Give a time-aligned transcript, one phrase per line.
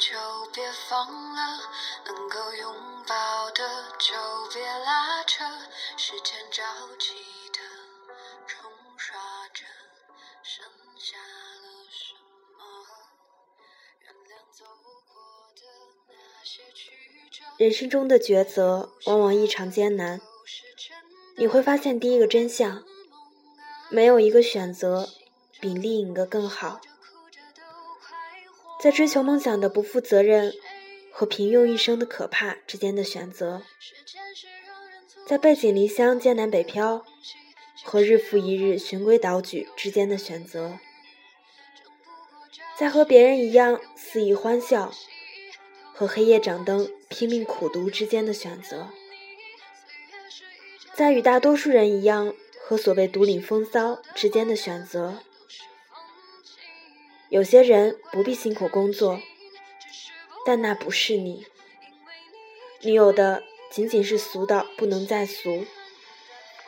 [0.00, 0.16] 就
[0.54, 1.60] 别放了，
[2.06, 2.74] 能够拥
[3.06, 4.14] 抱的就
[4.50, 5.44] 别拉扯，
[5.98, 6.62] 时间着
[6.98, 7.12] 急
[7.52, 7.58] 的
[8.46, 9.14] 冲刷
[9.52, 9.62] 着，
[10.42, 10.64] 剩
[10.96, 12.14] 下了什
[12.56, 12.64] 么？
[14.00, 15.20] 原谅走过
[15.54, 15.66] 的
[16.08, 16.92] 那些曲
[17.30, 17.44] 折。
[17.58, 20.18] 人生中的抉择往往异常艰难，
[21.36, 22.82] 你会发现第一个真相：
[23.90, 25.10] 没有一个选择
[25.60, 26.80] 比另一个更好。
[28.82, 30.54] 在追求梦想的不负责任
[31.12, 33.62] 和平庸一生的可怕之间的选择，
[35.26, 37.04] 在背井离乡艰难北漂
[37.84, 40.78] 和日复一日循规蹈矩之间的选择，
[42.78, 44.90] 在和别人一样肆意欢笑
[45.92, 48.88] 和黑夜掌灯拼命苦读之间的选择，
[50.94, 55.18] 在与大多数人一样和所谓独领风骚之间的选择。
[57.30, 59.22] 有些人不必辛苦工作，
[60.44, 61.46] 但那不是你。
[62.80, 65.64] 你有的仅仅是俗到不能再俗，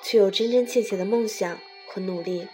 [0.05, 2.47] 却有真真切切的梦想和努力。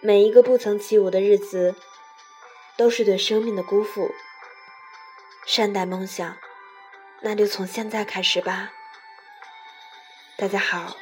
[0.00, 1.74] 每一个不曾起舞的日子，
[2.76, 4.12] 都是对生命的辜负。
[5.44, 6.38] 善待梦想，
[7.22, 8.72] 那就从现在开始吧。
[10.36, 10.96] 大家好，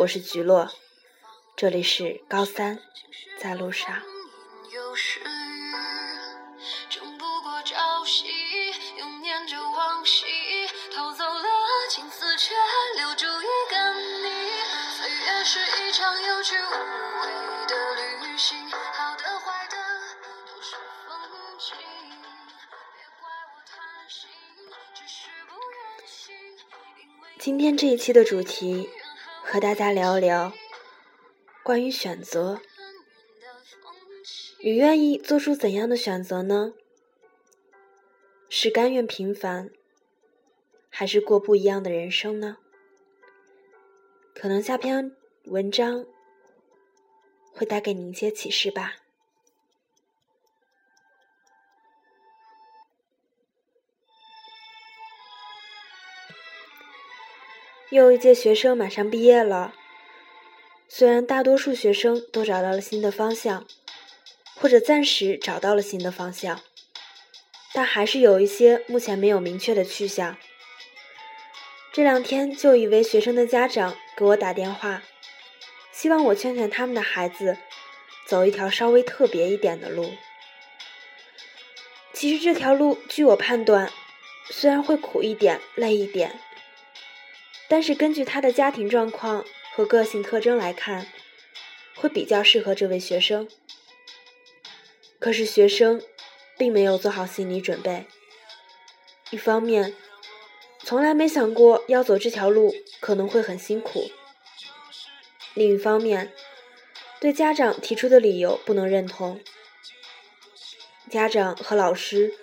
[0.00, 0.70] 我是菊落，
[1.56, 2.78] 这里是高三，
[3.40, 4.02] 在路上。
[15.46, 16.70] 是一场有去无
[17.20, 17.28] 回
[17.68, 17.74] 的
[18.22, 19.76] 旅行，好的坏的
[20.46, 20.74] 都是
[21.06, 21.14] 风
[21.58, 21.76] 景。
[22.94, 24.30] 别怪我贪心，
[24.94, 26.34] 只是不忍心。
[26.98, 28.88] 因为今天这一期的主题，
[29.42, 30.50] 和大家聊一聊
[31.62, 32.62] 关于选择。
[34.60, 36.72] 你愿意做出怎样的选择呢？
[38.48, 39.68] 是甘愿平凡，
[40.88, 42.56] 还是过不一样的人生呢？
[44.34, 46.06] 可能下篇文章
[47.52, 48.96] 会带给你一些启示吧。
[57.90, 59.74] 又一届学生马上毕业了，
[60.88, 63.66] 虽然大多数学生都找到了新的方向。
[64.56, 66.60] 或者暂时找到了新的方向，
[67.72, 70.38] 但还是有一些目前没有明确的去向。
[71.92, 75.02] 这两天就一位学生的家长给我打电话，
[75.94, 77.56] 希望我劝劝他们的孩子
[78.26, 80.10] 走一条稍微特别一点的路。
[82.12, 83.90] 其实这条路，据我判断，
[84.50, 86.40] 虽然会苦一点、累一点，
[87.68, 91.06] 但是根据他的家庭状况和个性特征来看，
[91.94, 93.48] 会比较适合这位学生。
[95.20, 96.02] 可是学生
[96.58, 98.06] 并没有做好心理准备。
[99.30, 99.94] 一方面，
[100.80, 104.10] 从来没想过要走这条路可能会很辛苦；
[105.54, 106.32] 另一方面，
[107.20, 109.40] 对家长提出的理由不能认同。
[111.08, 112.34] 家长和老师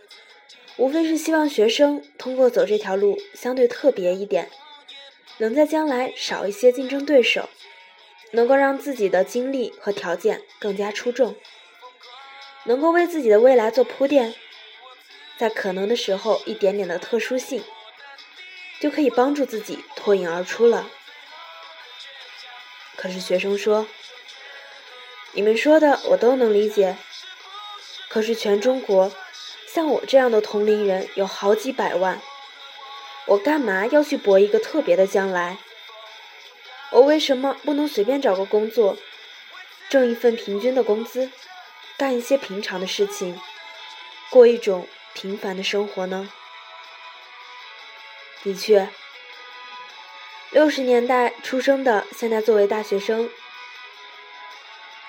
[0.78, 4.50] 无非是希望学生通过走这条路相对特别一点，
[5.40, 7.50] 能在将来少一些竞争对手，
[8.32, 11.36] 能够让自己的经历和条件更加出众。
[12.66, 14.36] 能够为自己的未来做铺垫，
[15.38, 17.64] 在可能的时候，一点点的特殊性，
[18.80, 20.88] 就可以帮助自己脱颖而出了。
[23.02, 23.88] 可是学生说
[25.34, 26.98] ：“你们说的我都能理解，
[28.10, 29.12] 可是全中国
[29.68, 32.22] 像我这样的同龄人有好几百万，
[33.26, 35.58] 我干嘛要去搏一个特别的将来？
[36.92, 38.96] 我为什么不能随便找个工作，
[39.90, 41.32] 挣一份平均的工资？”
[41.98, 43.40] 干一些平常的事情，
[44.30, 46.32] 过一种平凡的生活呢？
[48.44, 48.90] 的确，
[50.52, 53.30] 六十年代出生的，现在作为大学生，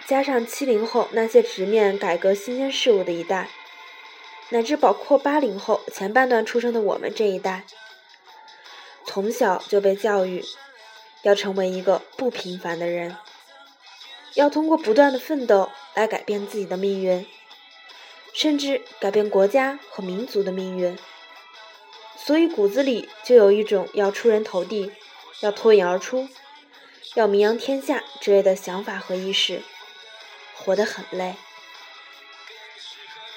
[0.06, 3.50] 加上七零后那些直面改革新鲜事物的一代，
[4.50, 7.64] 乃至包括八零后前半段出生的我们这一代，
[9.04, 10.44] 从小就被教育
[11.22, 13.16] 要成为一个不平凡的人。
[14.34, 17.26] 要通过不断的奋斗来改变自己的命运，
[18.32, 20.96] 甚至改变国家和民族的命运。
[22.16, 24.92] 所以骨子里就有一种要出人头地、
[25.42, 26.28] 要脱颖而出、
[27.14, 29.62] 要名扬天下之类的想法和意识，
[30.56, 31.36] 活得很累。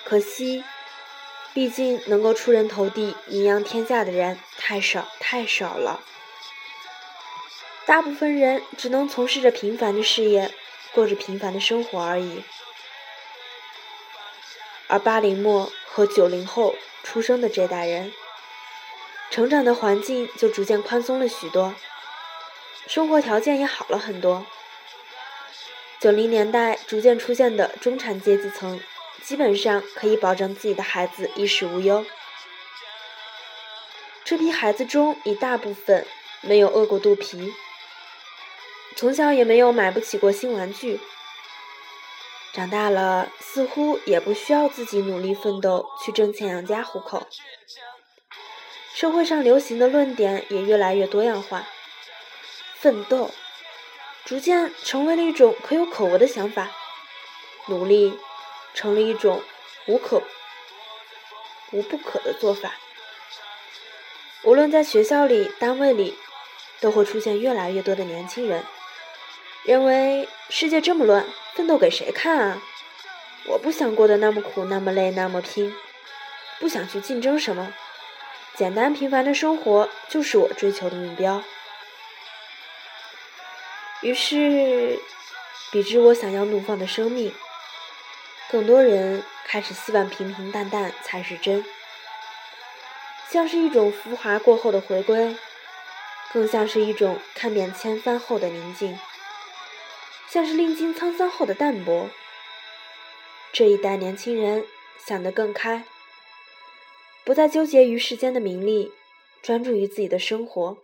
[0.05, 0.63] 可惜，
[1.53, 6.01] 毕竟能够出人头地、名扬天下的人太少太少了，
[7.85, 10.51] 大部分人只能从事着平凡的事业。
[10.93, 12.41] 过着平凡的生活而已。
[14.87, 16.73] 而八零末和九零后
[17.03, 18.13] 出生的这代人，
[19.29, 21.75] 成长的环境就逐渐宽松了许多，
[22.87, 24.45] 生活条件也好了很多。
[25.99, 28.79] 九零年代逐渐出现的中产阶级层，
[29.23, 32.05] 基本上可以保证自己的孩子衣食无忧。
[34.23, 36.05] 这批孩子中，一大部分
[36.41, 37.53] 没有饿过肚皮，
[38.95, 40.99] 从小也没有买不起过新玩具。
[42.53, 47.27] 长大了，似乎也不需要自己努力奋斗去挣钱养家糊口。
[48.93, 51.67] 社会上流行的论点也越来越多样化，
[52.85, 53.31] 奋斗
[54.25, 56.69] 逐渐成为了一种可有可无的想法，
[57.65, 58.15] 努力
[58.75, 59.41] 成了一种
[59.87, 60.21] 无可
[61.71, 62.75] 无不可的做法。
[64.43, 66.15] 无论在学校里、单位里，
[66.79, 68.63] 都会出现越来越多的年轻人。
[69.63, 72.61] 认为世界这么乱，奋斗给谁看啊？
[73.47, 75.73] 我不想过得那么苦、那么累、那么拼，
[76.59, 77.73] 不想去竞争什么，
[78.53, 81.43] 简单平凡的生活就是我追求的目标。
[84.05, 84.99] 于是，
[85.71, 87.33] 比之我想要怒放的生命，
[88.51, 91.65] 更多人开始希望平平淡淡才是真，
[93.31, 95.35] 像是一种浮华过后的回归，
[96.31, 98.95] 更像是一种看遍千帆后的宁静。
[100.29, 102.11] 像是历经沧桑后的淡泊。
[103.51, 104.67] 这一代年轻人
[105.03, 105.83] 想得更开，
[107.23, 108.91] 不再纠结于世间的名利，
[109.41, 110.77] 专注于自己的生活。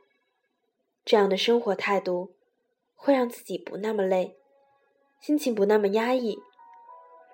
[1.06, 2.34] 这样的生活态度，
[3.02, 4.38] 会让自己不那么累，
[5.20, 6.40] 心情不那么压抑，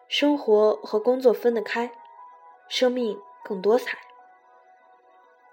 [0.07, 1.91] 生活和工作分得开，
[2.67, 3.99] 生命更多彩。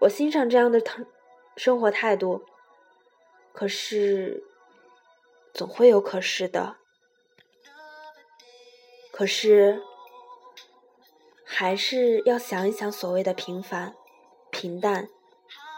[0.01, 0.81] 我欣赏这样的
[1.57, 2.45] 生活态度，
[3.53, 4.45] 可是。
[5.57, 6.79] 总会有可是的，
[9.13, 9.85] 可是
[11.45, 13.95] 还是要想一想，所谓的平凡、
[14.51, 15.09] 平淡、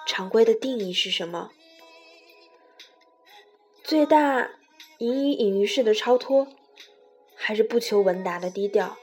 [0.07, 1.51] 常规的定义是什么？
[3.87, 4.51] 最大
[4.99, 6.49] 隐隐隐于市的超脱，
[7.37, 8.97] 还是不求闻达的低调？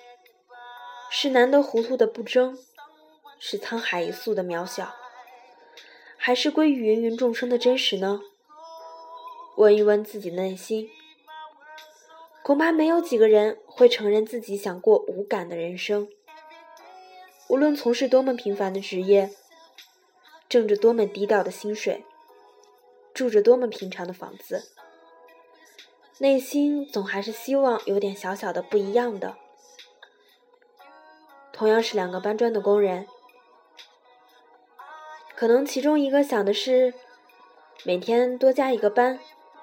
[1.09, 2.57] 是难得糊涂的不争？
[3.39, 4.93] 是沧海一粟的渺小？
[6.17, 8.19] 还是归于芸芸众生的真实呢？
[9.55, 10.89] 问一问自己内心，
[12.43, 16.09] 恐怕没有几个人会承认自己想过无感的人生。
[17.47, 19.29] 无论从事多么平凡的职业，
[20.49, 22.03] 挣着多么低调的薪水，
[23.13, 24.71] 住着多么平常的房子，
[26.17, 29.37] 内心总还是希望有点小小的不一样的。
[31.51, 33.07] 同样是两个搬砖的工人，
[35.35, 36.93] 可能其中一个想的是
[37.83, 39.19] 每天多加一个班。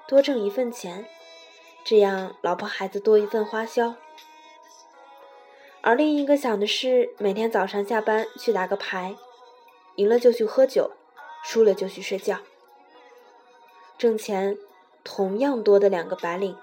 [0.07, 1.05] 多挣一份钱，
[1.85, 3.95] 这样老婆孩子多一份花销。
[5.79, 9.15] 而另一个想的是，每天早上下班去打个牌，
[9.95, 10.91] 赢了就去喝酒，
[11.45, 12.39] 输了就去睡觉。
[14.01, 14.57] 挣钱
[15.03, 16.57] 同样多的两个白领，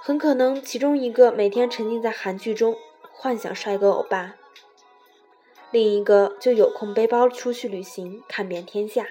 [0.00, 2.76] 很可能其中一个每天沉浸在韩剧中
[3.10, 4.36] 幻想帅哥欧巴，
[5.72, 9.08] 另一个就有空背包出去旅行，看遍天下。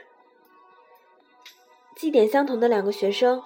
[1.98, 3.44] 绩点相同的两个学生，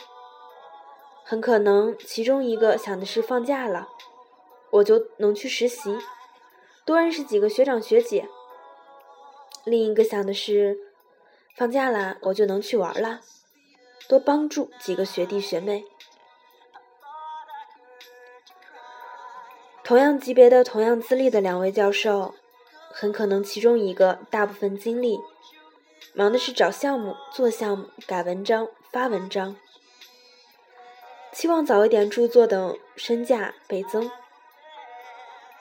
[1.24, 3.90] 很可能其中一个想的是放假了，
[4.70, 5.98] 我就能去实习，
[6.86, 8.26] 多认识几个学长学姐；
[9.66, 10.78] 另一个想的是
[11.56, 13.22] 放假了，我就能去玩了，
[14.08, 15.86] 多帮助几个学弟学妹。
[19.84, 22.36] 同样级别的、同样资历的两位教授，
[22.92, 25.20] 很可能其中一个大部分精力。
[26.14, 29.56] 忙的是找项目、做项目、改文章、发文章，
[31.32, 34.12] 期望早一点著作等身价倍增。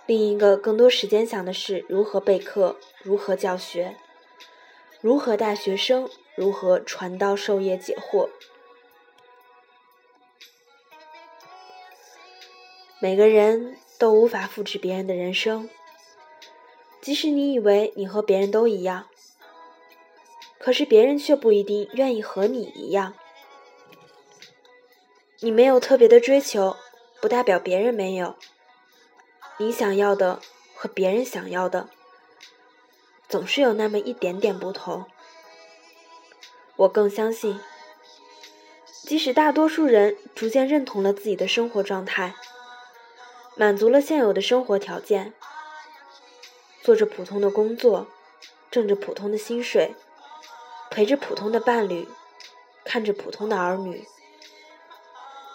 [0.07, 3.97] 另一个更多时间想的是如何备课、如何教学、
[5.01, 8.31] 如何带学生、如何传道授业解惑。
[12.99, 15.69] 每个人都无法复制别人的人生，
[17.03, 19.07] 即使你以为你和别人都一样。
[20.59, 23.13] 可是别人却不一定愿意和你一样。
[25.41, 26.75] 你没有特别的追求，
[27.21, 28.37] 不代表别人没有。
[29.59, 30.41] 你想要的
[30.75, 31.91] 和别人想要的，
[33.29, 35.05] 总是有那么一点点不同。
[36.81, 37.61] 我更相信，
[39.03, 42.35] 即使大多数人逐渐认同了自己的生活状态，
[43.55, 45.35] 满足了现有的生活条件，
[46.83, 48.07] 做着普通的工作，
[48.71, 49.95] 挣着普通的薪水。
[50.91, 52.09] 陪着普通的伴侣，
[52.85, 54.05] 看着普通的儿女，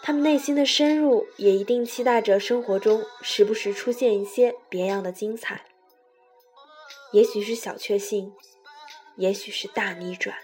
[0.01, 5.65] 他们内心的深入也一定期待着生活中时不时出现一些别样的精彩，
[7.11, 8.31] 也许是小确幸，
[9.17, 10.37] 也许是大逆转。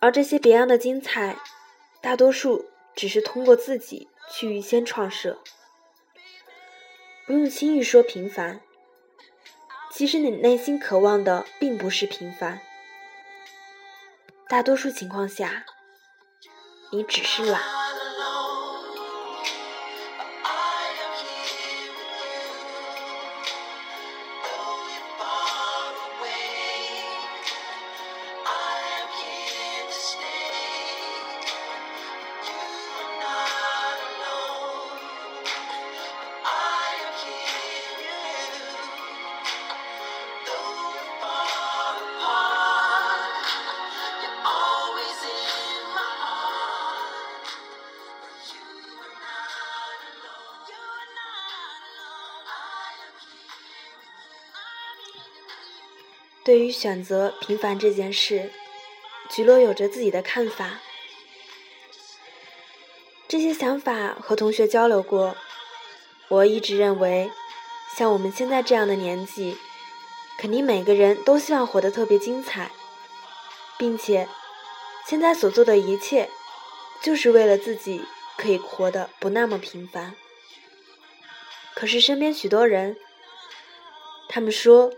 [0.00, 1.36] 而这些别样的精彩，
[2.00, 5.38] 大多数只是通过自己去预先创设，
[7.26, 8.60] 不用轻易说平凡。
[9.92, 12.60] 其实你内心渴望的并不是平凡，
[14.48, 15.66] 大多数情况下，
[16.90, 17.79] 你只是懒。
[56.42, 58.50] 对于选择平凡这件事，
[59.28, 60.80] 菊落有着自己的看法。
[63.28, 65.36] 这些想法和同学交流过，
[66.28, 67.30] 我一直认为，
[67.96, 69.58] 像我们现在这样的年纪，
[70.38, 72.72] 肯定每个人都希望活得特别精彩，
[73.78, 74.26] 并且
[75.06, 76.30] 现在所做的一切，
[77.02, 78.02] 就是为了自己
[78.38, 80.16] 可以活得不那么平凡。
[81.74, 82.96] 可是身边许多人，
[84.26, 84.90] 他们说。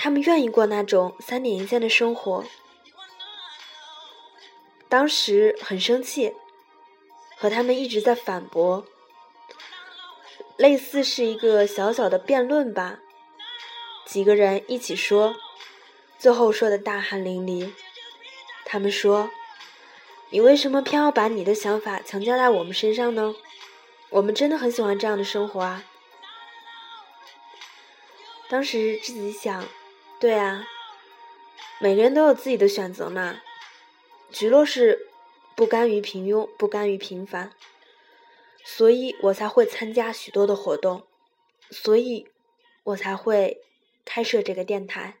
[0.00, 2.44] 他们愿意过那种三点一线的生活。
[4.88, 6.34] 当时很生气，
[7.36, 8.86] 和他们一直在反驳，
[10.56, 13.00] 类似是一个小小的辩论吧。
[14.06, 15.34] 几个人一起说，
[16.16, 17.72] 最后说的大汗淋漓。
[18.64, 19.30] 他们说
[20.30, 23.34] ：“你为什么偏要把你的想法强加在我们身上呢？
[24.10, 25.82] 我们真的很喜欢这样的生活啊！”
[28.48, 29.66] 当时自己想。
[30.20, 30.66] 对啊，
[31.78, 33.40] 每个人都有自己的选择嘛。
[34.32, 35.08] 菊落是
[35.54, 37.52] 不甘于平庸，不甘于平凡，
[38.64, 41.06] 所以我才会参加许多的活动，
[41.70, 42.28] 所以
[42.82, 43.62] 我才会
[44.04, 45.18] 开设这个电台。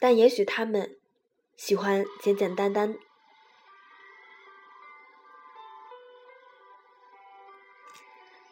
[0.00, 0.98] 但也许他们
[1.56, 2.98] 喜欢简简单单。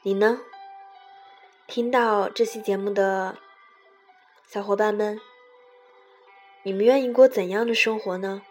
[0.02, 0.40] 你呢？
[1.66, 3.36] 听到这期节目的。
[4.52, 5.18] 小伙伴们，
[6.62, 8.42] 你们愿意过怎样的生活呢？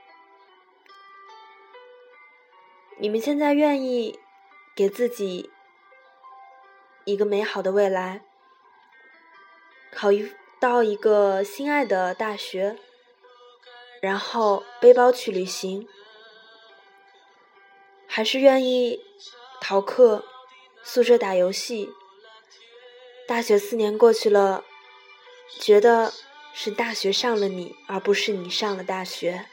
[2.98, 4.20] 你们现在愿意
[4.76, 5.52] 给自己
[7.06, 8.24] 一个美好的未来，
[9.92, 12.80] 考一到一个心爱的大学，
[14.02, 15.88] 然后背包去旅行，
[18.08, 19.06] 还是愿意
[19.62, 20.26] 逃课、
[20.82, 21.94] 宿舍打游戏？
[23.28, 24.66] 大学四年过去了。
[25.60, 26.14] 觉得
[26.54, 29.46] 是大学上了你，而不是你上了大学。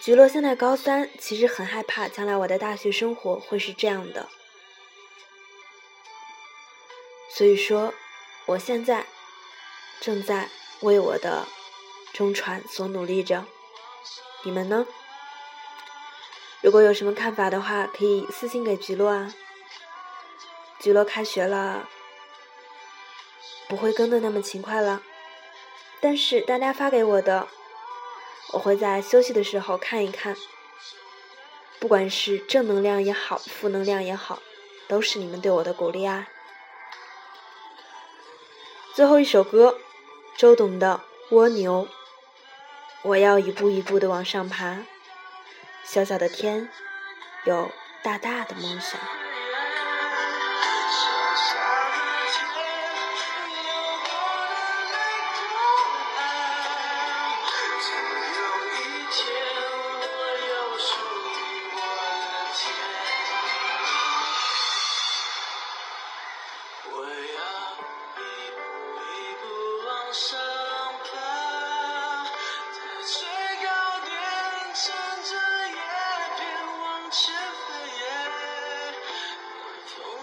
[0.00, 4.28] 菊落现在高三，其实很害怕将来我的大学生活会是这样的。
[7.30, 7.94] 所以说，
[8.46, 9.06] 我现在
[10.00, 10.48] 正在
[10.80, 11.46] 为我的
[12.12, 13.46] 中传所努力着。
[14.42, 14.86] 你们呢？
[16.60, 19.32] 如果有什么看法的话，可以私信给菊落啊。
[20.80, 21.88] 菊落开学了。
[23.68, 25.02] 不会更的那么勤快了，
[26.00, 27.48] 但是大家发给我的，
[28.52, 30.36] 我会在休息的时候看一看。
[31.80, 34.40] 不管是正能量也好，负能量也好，
[34.86, 36.28] 都是你们对我的鼓励啊。
[38.94, 39.78] 最后一首歌，
[40.36, 41.00] 周董的
[41.34, 41.86] 《蜗牛》，
[43.02, 44.84] 我要一步一步的往上爬，
[45.82, 46.68] 小小的天，
[47.44, 49.00] 有大大的梦想。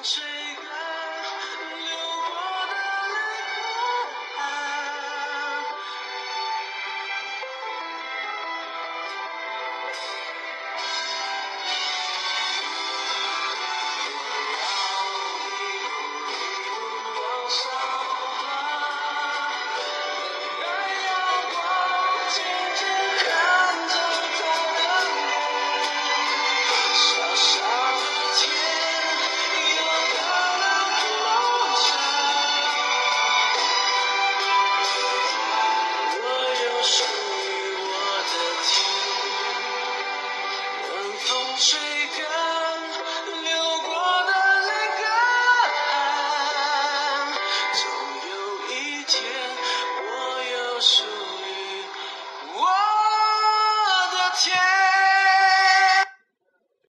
[0.02, 0.29] 是。